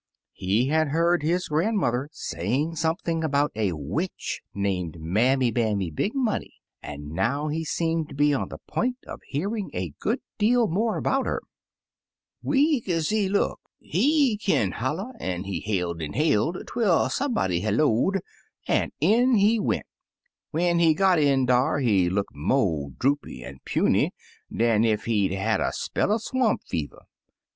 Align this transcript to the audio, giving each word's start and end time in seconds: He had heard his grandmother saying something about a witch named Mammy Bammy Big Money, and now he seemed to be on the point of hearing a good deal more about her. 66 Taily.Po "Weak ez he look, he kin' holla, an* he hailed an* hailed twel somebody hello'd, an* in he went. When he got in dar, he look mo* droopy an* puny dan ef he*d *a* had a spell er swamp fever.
He 0.33 0.69
had 0.69 0.87
heard 0.87 1.21
his 1.21 1.47
grandmother 1.47 2.09
saying 2.11 2.75
something 2.77 3.23
about 3.23 3.51
a 3.55 3.73
witch 3.73 4.41
named 4.51 4.99
Mammy 4.99 5.51
Bammy 5.51 5.93
Big 5.93 6.15
Money, 6.15 6.55
and 6.81 7.11
now 7.11 7.49
he 7.49 7.63
seemed 7.63 8.09
to 8.09 8.15
be 8.15 8.33
on 8.33 8.49
the 8.49 8.57
point 8.67 8.97
of 9.05 9.19
hearing 9.27 9.69
a 9.75 9.93
good 9.99 10.19
deal 10.39 10.67
more 10.67 10.97
about 10.97 11.27
her. 11.27 11.39
66 12.43 12.45
Taily.Po 12.47 12.49
"Weak 12.49 12.89
ez 12.89 13.09
he 13.09 13.29
look, 13.29 13.59
he 13.77 14.37
kin' 14.41 14.71
holla, 14.71 15.13
an* 15.19 15.43
he 15.43 15.59
hailed 15.59 16.01
an* 16.01 16.13
hailed 16.13 16.57
twel 16.65 17.07
somebody 17.07 17.59
hello'd, 17.59 18.21
an* 18.67 18.89
in 18.99 19.35
he 19.35 19.59
went. 19.59 19.85
When 20.49 20.79
he 20.79 20.95
got 20.95 21.19
in 21.19 21.45
dar, 21.45 21.77
he 21.77 22.09
look 22.09 22.33
mo* 22.33 22.91
droopy 22.97 23.43
an* 23.43 23.59
puny 23.65 24.13
dan 24.51 24.83
ef 24.83 25.05
he*d 25.05 25.35
*a* 25.35 25.39
had 25.39 25.61
a 25.61 25.71
spell 25.71 26.11
er 26.11 26.17
swamp 26.17 26.63
fever. 26.67 27.03